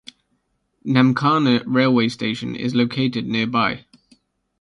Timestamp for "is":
2.55-2.73